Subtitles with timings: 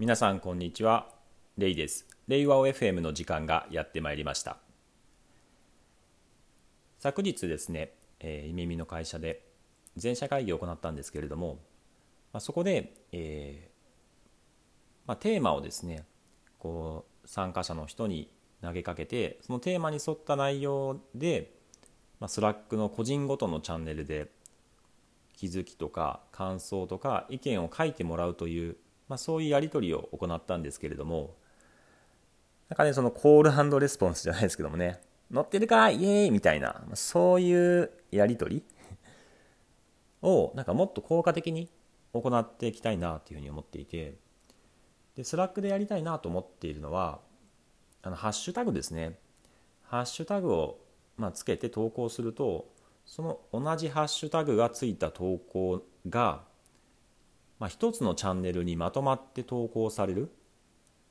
[0.00, 1.08] 皆さんこんにちは。
[1.56, 2.06] レイです。
[2.28, 4.58] レイワオ FM の時間がやってまいりました。
[7.00, 9.42] 昨日ですね、えー、耳の会社で
[9.96, 11.58] 全社会議を行ったんですけれども、
[12.32, 14.28] まあ、そこで、えー
[15.08, 16.04] まあ、テーマをですね
[16.60, 18.30] こう参加者の人に
[18.62, 21.50] 投げかけてそのテーマに沿った内容で、
[22.20, 24.30] まあ、スラックの個人ごとのチャンネルで
[25.36, 28.76] 気づきとか感想とか意見を書いてもらうという
[29.08, 31.34] まあ、そういうやり取りを行ったんですけれども、
[32.68, 38.64] なんかね、そのコールレスポンスじゃないですけどもね、乗ってるかイエーイみたいな、そういうやり取り
[40.22, 41.68] を、なんかもっと効果的に
[42.12, 44.16] 行っていきたいなというふうに思っていて、
[45.16, 47.20] で、スラックでやりたいなと思っているのは、
[48.02, 49.18] あの、ハッシュタグですね。
[49.82, 50.78] ハッシュタグを、
[51.16, 52.68] まあ、つけて投稿すると、
[53.04, 56.44] その同じハッシュタグがついた投稿が、
[57.58, 60.32] まあ、一つのチャンネルにまとまって投稿される。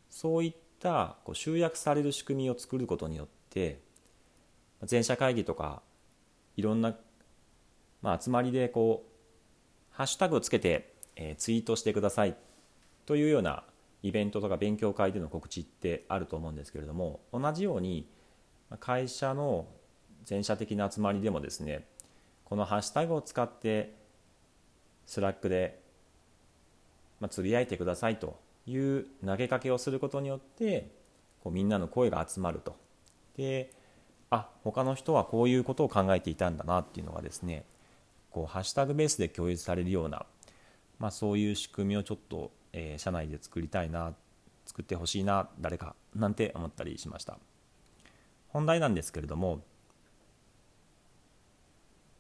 [0.10, 3.82] そういったこう集約される仕組みを作ることによって
[4.84, 5.82] 全社会議とか
[6.55, 6.96] いろんな、
[8.02, 12.36] まあ、集まりでこうハッシュタグをつけて、えー、ツイートしてください。
[13.05, 13.64] というような
[14.04, 18.08] イベントとか勉強会での告知ってあると思うんですけれども同じように
[18.80, 19.68] 会社の
[20.24, 21.88] 全社的な集まりでもですね
[22.43, 23.96] このハッシュタグを使って
[25.05, 25.82] スラックで
[27.20, 30.91] まあ、つぶやいてくださいという投げかけをすることによって
[31.43, 32.76] こうみんなの声が集まると。
[33.35, 33.71] で
[34.29, 37.63] あ他の人はこういうことを考えていたんだなっていうのがですね
[38.32, 40.26] こうハッシュタグベースで共有されるような、
[40.99, 44.13] まあ、そういう仕組みをちょっと、えー、社内で作りたいな
[44.65, 47.37] 作ってほしいな誰かなんて思ったりしました。
[48.49, 49.62] 本題なんですけれども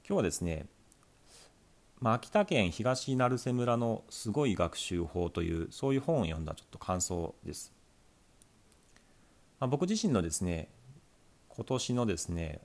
[0.07, 0.67] 今日はですね
[1.99, 7.73] まあ、秋田県東成瀬村のすごい学習法というそういう本を読んだちょっと感想です、
[9.59, 10.69] まあ、僕自身のですね
[11.49, 12.61] 今年のですね、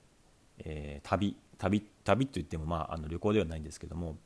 [0.58, 4.16] えー、旅旅旅といっても、まあ、あの旅行ではないんですけども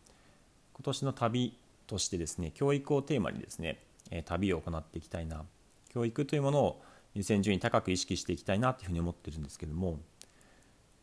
[0.75, 3.79] 今年の旅としてですね教育をテーマにですね、
[4.11, 5.45] えー、旅を行っていきたいな。
[5.97, 6.83] 教育というものを
[7.15, 9.99] 優先順位高く意識していきたいなというふうに思ってるんですけども、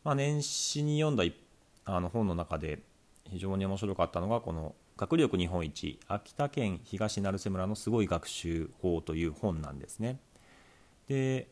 [0.03, 1.23] まあ、年始に読んだ
[1.85, 2.78] あの本の中で
[3.33, 10.19] 非常に面白かったのがこの学力日本一秋田県東成瀬村のすごい学習法という本なんですね。
[11.07, 11.47] で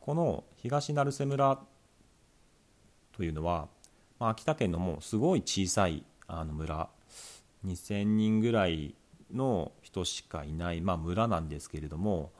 [0.00, 1.58] この東成瀬村
[3.12, 3.68] というのは、
[4.18, 6.90] まあ、秋田県のもうすごい小さいあの村
[7.64, 8.94] 2,000人ぐらい
[9.34, 12.30] の人しかいない、まあ、村なんですけれども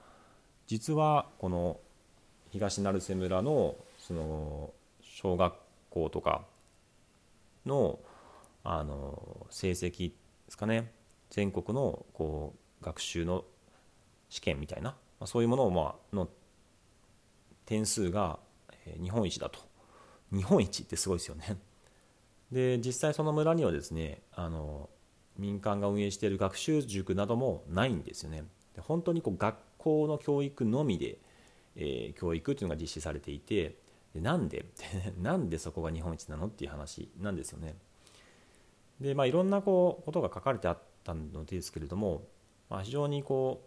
[0.66, 1.80] 実はこの
[2.50, 4.70] 東成瀬村のその
[5.00, 5.54] 小学
[5.88, 6.42] 校とか
[7.64, 7.98] の
[8.68, 10.14] あの成績で
[10.48, 10.92] すかね。
[11.30, 13.44] 全国のこう学習の
[14.28, 16.28] 試験みたいな、まあ、そういうものを、まあの
[17.64, 18.38] 点数が
[19.00, 19.58] 日本一だと。
[20.32, 21.56] 日本一ってすごいですよね。
[22.50, 24.88] で実際その村にはですねあの
[25.36, 28.44] 民間が運営している学習塾などもないんですよね。
[28.74, 31.18] で本当にこう学校の教育のみで、
[31.76, 33.76] えー、教育というのが実施されていて
[34.14, 34.66] でなんで
[35.20, 37.76] なんでそこが日本一なのっていう話なんですよね。
[39.00, 42.22] で、まあ、いろんなこうことが書かれてあったのですけれども、
[42.70, 43.62] まあ、非常にこ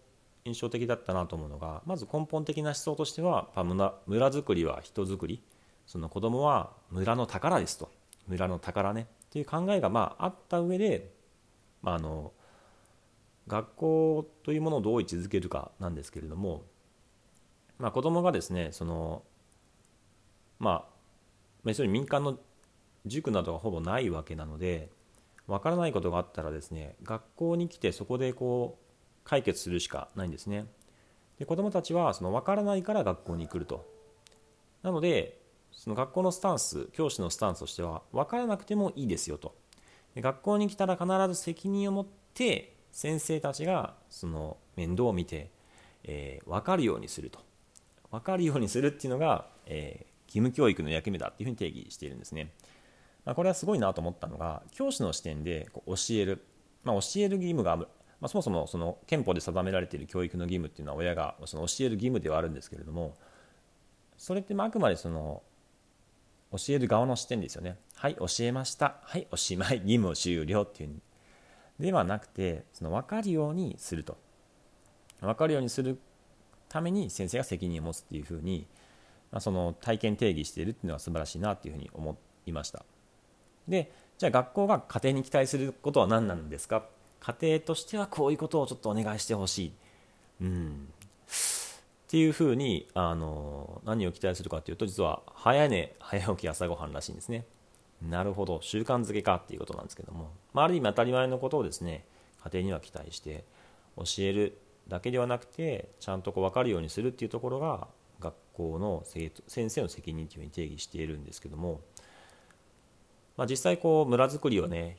[0.45, 5.43] う印象的だったなと思うのがまず根本的な思想としては村村づくりは人づくり。
[5.85, 7.89] その子供は村の宝ですと。
[8.27, 9.07] 村の宝ね。
[9.25, 11.11] っていう考えがまああった上で、
[11.81, 12.31] まあ、あの
[13.47, 16.63] 学校というものをどう位置づけるかなんですけれども、
[17.79, 19.23] まあ、子供がですねその
[20.59, 20.89] まあ
[21.65, 22.37] 要するに民間の
[23.07, 24.89] 塾などがほぼないわけなので
[25.49, 30.65] わからないことがあったらですね学校に来てそこでこう解決するしかないんですね。
[31.37, 33.85] で子どもたちはその分からないから学校に来ると。
[34.83, 35.39] なので
[35.71, 39.55] その学校のスタンス教師のスタンスとしては分からなくてもいいですよと。
[40.15, 45.51] で学校に来たら必ず責任を持って先生たちがその面倒を見て、
[46.03, 47.39] えー、分かるようにすると。
[48.11, 52.51] 分かるようにするっていうのが、えー、義務教育の役目だっていうふうに定義しているんですね。
[53.29, 56.43] ま、これはすごいなと思ったのが教師の視点でこう教える、
[56.83, 57.85] まあ、教える義務が、ま
[58.23, 63.13] あ、そもそもその憲法で定められている教育の義務っていうのは親がその教える義務ではあるんですけれども
[64.17, 65.43] それってあくまでその
[66.51, 67.77] 教える側の視点ですよね。
[67.93, 68.95] はい教えました。
[69.03, 69.77] はいおしまい。
[69.83, 70.99] 義務終了っていう
[71.79, 74.17] ではなくてその分かるようにすると。
[75.21, 75.99] 分かるようにする
[76.67, 78.65] ために先生が責任を持つっていうふうに、
[79.31, 82.17] まあ、その体験定義しているっていうのは素晴らしいなっていうふうに思
[82.47, 82.83] いました。
[83.69, 86.83] でじゃあ学校が家庭に期待することは何なんですか？
[87.21, 89.73] 家庭としてはこういうことをちょっとお願いしてほしい。
[90.41, 90.87] うん。
[91.27, 97.45] っていうふうにあの何を期待するかというと実は早寝早起き朝ごはんらしいんですね。
[98.01, 98.59] なるほど。
[98.61, 102.05] 習慣づけかっていうことなんですけども、まあ、ある意味当たり前のことをですね
[102.43, 103.43] 家庭には期待して
[103.97, 104.57] 教える
[104.87, 107.87] だけではなくてちゃんとこう分かるようにするっていうところが
[108.19, 111.81] 学校の生先生の責任というふうに定義しているんですけども、
[113.39, 114.97] まあ、実際こう村づくりをね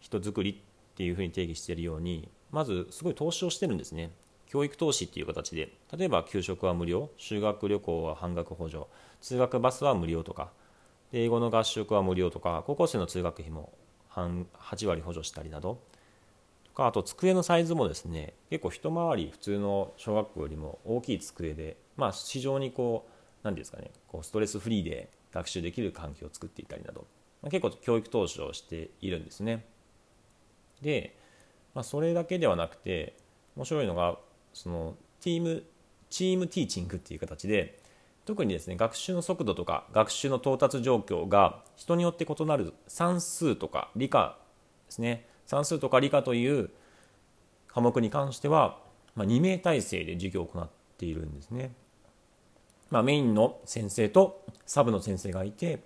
[0.00, 4.10] 人づくりっていうふうに定義しているようにまずすごい投資をしてるんですね。
[4.46, 5.70] 教育投資っていう形で。
[5.94, 8.84] 例えば給食は無料修学旅行は半額補助
[9.20, 10.50] 通学バスは無料とか
[11.12, 13.70] 英語の合宿は無料とか高校生の通学費も
[14.08, 15.78] 半8割補助したりなど
[16.64, 23.10] とかあと机のサイズもですね結構一回り普通の小学校よりも大きい机でまあ非常にこう
[23.42, 27.04] 何ですかねこうストレスフリーで学習できる環境を作っていたりなど。
[27.50, 29.64] 結構教育投資をしているんですね。
[30.82, 31.16] で、
[31.74, 33.16] まあ、それだけではなくて
[33.56, 34.18] 面白いのが
[34.52, 35.64] そのチーム
[36.10, 37.80] チームティーチングっていう形で
[38.24, 44.38] 特にですね学習の速度とか学習の到達状況が人によって異なる算数とか理科
[44.86, 45.26] ですね。
[45.46, 46.70] 算数とか理科という
[47.68, 48.78] 科目に関しては、
[49.14, 51.72] まあ、2名体制で授業を行っているんですね、
[52.90, 55.80] まあ、メインの先生とサブの先生がいて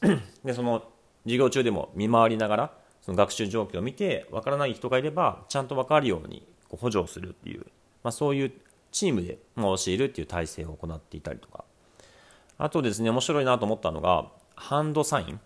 [0.44, 0.84] でその
[1.24, 7.66] 授業中でも見回りながらその学習状況を見て分からない人がいればちゃんと分かるようにこう補助をするっていう、
[8.02, 8.52] まあ、そういう
[8.92, 11.64] チームで教えるっていう体制を行っていたりとか。
[12.62, 15.40] あとですね面白いなと思ったのがハンドサイン。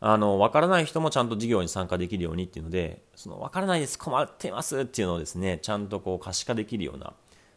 [0.00, 7.12] あの分からない人もちゃんと授業に参加できるようにっていうのでその分からないです困ってますっていうのをですねちゃんとこう可視化できるような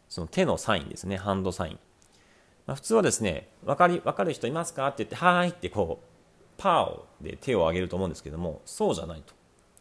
[0.08, 1.78] その手のサインですねハンドサイン、
[2.66, 6.06] まあ、普通はですね分かり分かる人いますかって言ってはーいってこう
[6.58, 9.34] パーで手を挙げると思うんですけどもそうじゃないと。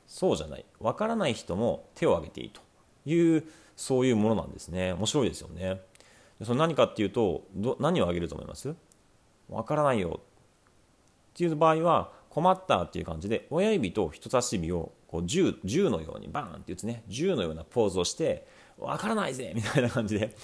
[0.07, 0.65] そうじゃない。
[0.79, 2.61] 分からない人も手を挙げていいと。
[3.07, 3.43] いう
[3.75, 4.93] そういうものなんですね。
[4.93, 5.81] 面白いですよね。
[6.43, 8.75] その何かっていうとど何を挙げると思います？
[9.49, 10.19] 分からないよ。
[10.19, 10.23] っ
[11.33, 17.03] ていう場合は困ったっていう感じで親指と人差し指をこう銃銃のようにバーンって打つね。
[17.07, 18.47] 銃のようなポーズをして
[18.77, 20.35] 分からないぜみたいな感じで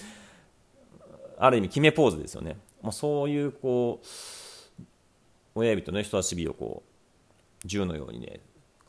[1.43, 4.05] ある意味決めポーズですよね、まあ、そういうこう
[5.55, 8.39] 親指とね人差し指をこう銃のようにね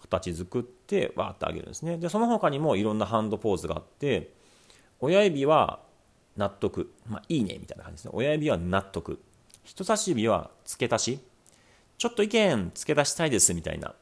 [0.02, 1.96] 形作ってわーってあげるんですね。
[1.96, 4.30] でその他にもいろんなハンドポーズがあって
[5.00, 5.80] 親指は
[6.36, 8.10] 納得、まあ、いいねみたいな感じですね。
[8.14, 9.18] 親指は納得。
[9.64, 11.18] 人差し指は付け足し。
[11.96, 13.94] ちょっと意見付け出したいですみたいな。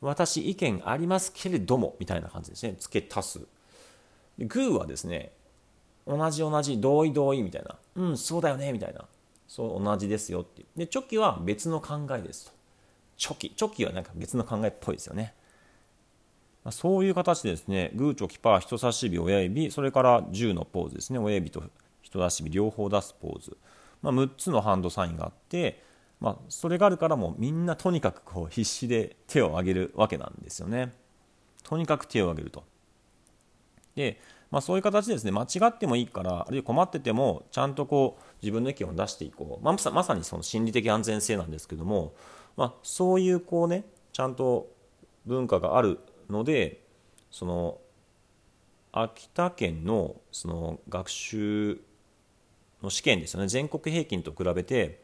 [0.00, 2.76] 私意見ありますけれどもみたいな感じですね。
[2.78, 3.40] 付け足す。
[4.38, 5.32] グーはですね
[6.06, 7.76] 同じ同じ同意同意みたいな。
[7.96, 9.04] うんそうだよねみたいな。
[9.48, 10.62] そう同じですよって。
[10.62, 12.52] いうでチョキは別の考えですと。
[13.16, 13.50] チョキ。
[13.50, 15.34] チョキはなんか別の考えっぽいですよね。
[16.64, 21.62] まそういう形でですね、グーチョキパー、人差し指、親指、それから10のポーズですね、親指と
[22.02, 23.56] 人差し指両方出すポーズ、
[24.02, 25.82] まあ、6つのハンドサインがあって、
[26.20, 30.92] まあ、それがあるからもうみんなとにかくこう必死で手を挙げるわけなんですよね。
[31.62, 32.64] とにかく手を挙げると。
[33.94, 34.20] で、
[34.50, 42.14] まあ、そういう形でですね間違ってもいいからあるいは困っててもちゃんとこう自分の意見を出していこう、まあ、まさにその心理的安全性なんですけども、
[42.56, 44.68] まあ、そういうこうねちゃんと
[45.26, 45.98] 文化がある
[46.30, 46.80] ので
[47.30, 47.78] その
[48.92, 51.80] 秋田県のその学習
[52.82, 53.48] の試験ですよね。
[53.48, 55.00] 全国平均と比べて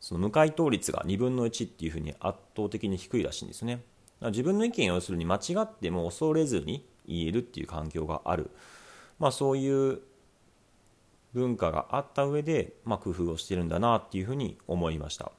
[0.00, 3.82] その無回答率が2分の1っていうふうに圧倒的に低いらしいんですね。
[4.20, 8.50] 自分の意見を要するに間違っても恐れずに言えるっていう環境がある、
[9.18, 10.00] まあ、そういう
[11.34, 15.32] 文化があった上で、まあ、工夫をしてるんだなっていうふうに思いました。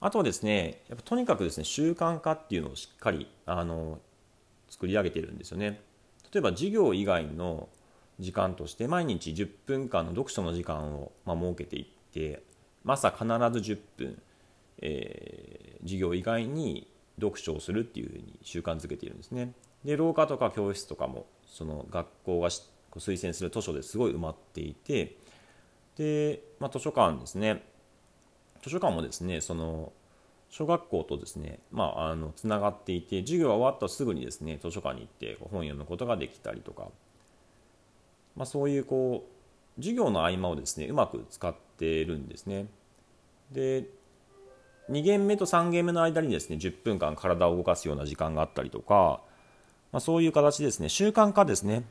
[0.00, 3.98] あとはですねやっぱとにかくですね習慣化っていうのをしっかりあの
[4.70, 5.80] 作り上げてるんですよね。
[6.32, 7.68] 例えば授業以外の
[8.20, 12.42] 時間として毎日10分間の読書の時間をま設けていって
[12.84, 13.32] 朝必ず
[13.72, 14.22] 10分、
[14.80, 16.88] えー、授業以外に
[17.20, 19.52] 読書をするっていうふうに習慣づけているんですね。
[19.84, 22.50] で廊下とか教室とかもその学校が
[22.96, 25.16] 推薦する図書ですごい埋まっていて
[25.96, 27.62] で、まあ、図書館ですね。
[28.62, 29.92] 図書館もですねその
[30.50, 36.88] 小学校とですね、まあ、あのつながっていて授業が終わったすぐにですね図書館に行って本を読むことができたりとか、
[38.34, 39.26] まあ、そういうこ
[39.76, 42.66] う授業の合間をですねうまく使っているんですね。
[43.52, 43.84] で
[44.90, 49.20] 2限目と3限目の間にですね10分間体を動かすような時間があったりとか、
[49.92, 50.88] まあ、そういう形ですね。
[50.88, 51.84] 習慣化ですね。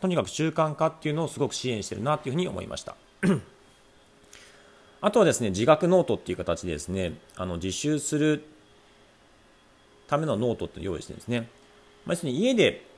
[0.00, 2.96] とにかく習慣化っていうのをすごく支援してるなというふうに思いました
[5.00, 8.42] あとはですね、自学ノートっていう形でですね、あの自習する
[10.08, 11.48] ためのノートって用意してるんですね。
[12.04, 12.88] まあ、要するに家で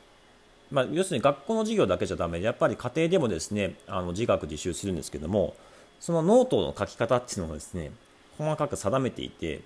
[0.70, 5.56] まあ、要するに学校の授業だけじゃダメでやっぱり家庭でもですねあの自学自習するんですけども
[5.98, 7.90] そのノートの書き方っていうのをですね
[8.38, 9.62] 細かく定めていて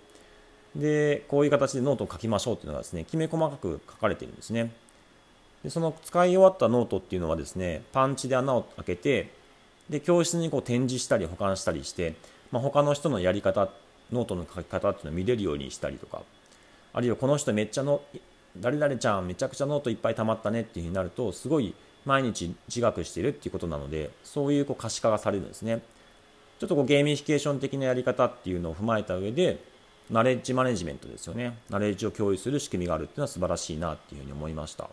[0.74, 4.72] でこういう形でノートを書きましょうっていうのがですねきめ細かく書かれてるんですね
[5.64, 9.30] でその使い終わったノートっていうのはですねパンチで穴を開けて
[9.88, 12.14] で教室にこう展示したり保管したりして、
[12.52, 13.70] まあ、他の人のやり方
[14.12, 16.22] ノートの書き方っていうのを見れるようにしたりとか
[16.92, 18.02] あるいはこの人めっちゃの
[18.58, 25.80] 誰々ちゃんめちゃくちゃノートいっぱい溜まったねっていうふうになるとすごい毎日自学してるっていうことなのでそういうこう可視化がされるんですね。
[26.60, 29.58] ちょっとこうゲーミフィケーション的なやり方っていうのを踏まえた上で
[30.10, 31.56] ナレッジマネジメントですよね。
[31.68, 34.88] ナレッジを共有する仕組みがあるっていうのは素晴らしいなっていうふうに思いました。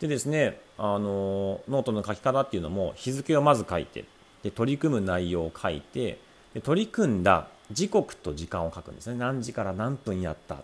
[0.00, 4.04] でですねあのノートの書き方っていうのも日付をまず書いて
[4.42, 6.18] で取り組む内容を書いて
[6.54, 9.16] で取り組んだ時刻と時間を書くんですね。
[9.16, 10.56] 何時から何分やった。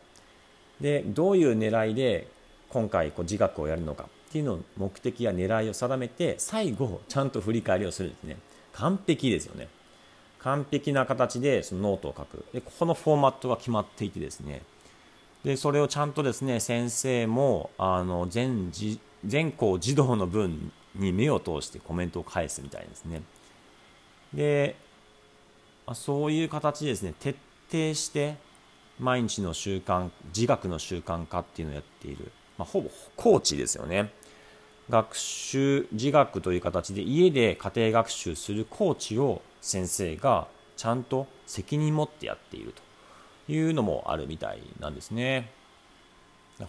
[0.80, 2.26] でどういう狙いで
[2.70, 4.08] 今回こう自学をやるのか。
[4.28, 8.36] っていうのを目的や狙いを定めて最後ちゃんと振り返りをするんですね。
[8.72, 9.68] 完璧ですよね。
[10.40, 12.44] 完璧な形でそのノートを書く。
[12.52, 14.62] でここのフォーマットが決まっていてですね。
[15.44, 18.72] でそれをちゃんとですね先生もあの全
[19.26, 23.22] 全校児童の分に目を通してコメントを返すみたいですね。
[24.32, 24.76] で
[25.86, 27.36] まそういう形でですね徹
[27.70, 28.36] 底して
[28.98, 34.10] 毎日の習慣自学の習慣化っていうのをやっている、まあ、ほぼコーチですよね。
[34.88, 42.72] 学習自学という形で家で家庭学習するコーチを先生がちゃんと責任持ってやっている
[43.46, 45.50] というのもあるみたいなんですね。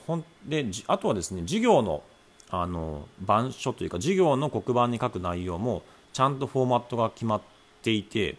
[0.08, 2.04] ほんであとはですね授業の
[2.50, 7.42] あの板書というか授業の黒板に書く内容もちゃんとフォーマットが決まっ
[7.82, 8.38] ていて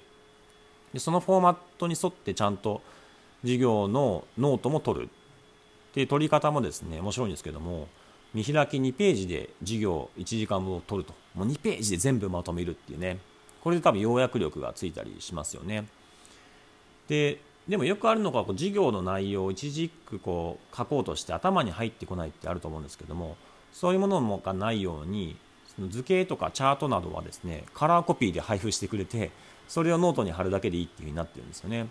[0.93, 2.81] でそのフォーマットに沿ってちゃんと
[3.43, 5.09] 授業のノートも取る。
[5.95, 7.89] で取り方もですね面白いんですけども
[8.35, 11.15] 見開き2ページで授業1時間分を取ると。
[11.35, 13.19] もう2ページで全部まとめるっていうね。
[13.63, 15.87] これで多分要約力がついたりしますよね。
[17.09, 23.37] ででもよくあるのがこう授業の内容を一字一句こう書こうとして頭に入ってこないってあると思うんですけども
[23.73, 25.37] そういうものがないように
[25.75, 29.31] その図形とかチャートなどはですねカラーコピーで配布してくれて
[29.69, 31.89] それをノートに貼るだけでいいっていう風になってるんですよね。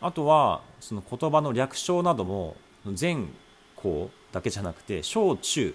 [0.00, 2.56] あとはその言葉の略称なども
[2.92, 3.28] 全
[3.76, 5.74] 校だけじゃなくて小中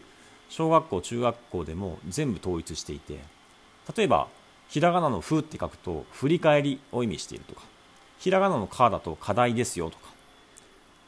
[0.50, 3.20] 小学校中学校でも全部統一していて
[3.96, 4.28] 例えば
[4.70, 7.62] ひらがなの「ふ」って書くと振り返りを意味しているとか
[8.18, 10.06] ひらがなの「か」だと課題ですよとか。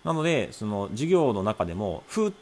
[0.04, 2.34] なのでその授業の中でも「ふ」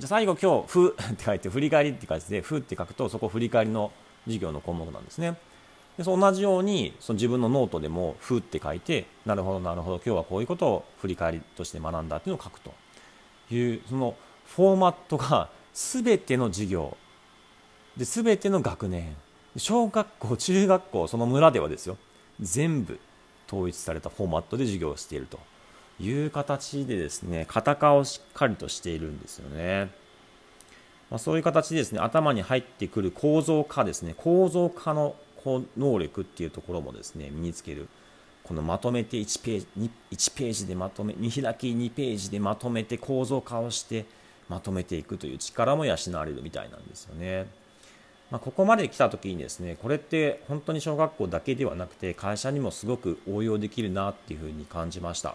[0.00, 3.92] じゃ最後今日「ふ」って書いて振り返りって感じで「ふ」って書くとそこ振り返りの
[4.24, 5.36] 授業の項目なんですね。
[5.98, 12.72] でそ同じようにその自分のノートでも「ふ」って書いてなるほどなるほど今日はこういうことを振り返りとして学んだっていうのを書くと
[13.54, 14.16] いうその
[14.46, 16.96] フォーマットが全ての授業
[17.94, 19.14] で全ての学年
[19.58, 21.98] 小学校中学校その村ではですよ
[22.40, 22.98] 全部
[23.48, 25.49] 統一されたフォーマットで授業をしていると。
[26.00, 29.90] いう形でですね型化をしっかりとしているんですよね、
[31.10, 35.14] まあ、そういう形でですね頭に入ってくる構造化ですね構造化の
[35.76, 37.88] 能力っていうところもですね身につける
[38.44, 44.06] このまとめて1ページ ,1 ページでまとめ見開き2ページでまとめて構造化をして
[44.48, 47.46] まとめていくという力も養われるみたいなんですよね。
[48.30, 55.34] まあ、ここまで来た時にですねこれって本当に小学校だけではなくて会社にもすごく応用できるなっていうふうに感じました。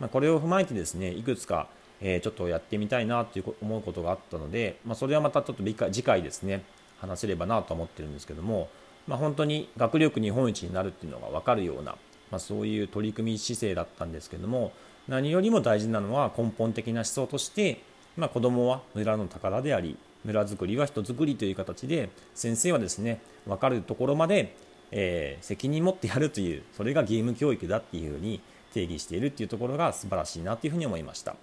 [0.00, 1.68] まあ、これを踏まえてですねいくつか、
[2.00, 6.62] えー、ちょっとやってみたいなという思うことがあったので、まあ、それはまたちょっと次回ですね
[6.98, 8.68] 話せればなと思ってるんですけども、
[9.06, 11.96] まあ、本当に学力日本一になるっていうのが分かるような
[12.30, 14.72] まあ、そういう取り組み姿勢だったんですけども
[15.08, 17.80] 何よりも大事なのは根本的な思想として、
[18.16, 24.56] まあ、子どもは村の宝であり村づくりは人づくりという形で先生はですね分かるところまで、
[24.90, 28.40] えー、責任持ってやるというそれがゲーム教育だっていうふうに
[28.76, 31.34] 定義しているっていうところが素晴らしいなというふうに思いました。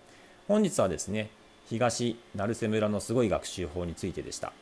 [0.48, 1.30] 本日はですね
[1.68, 4.54] 東成瀬村のすごい学習法についてでした。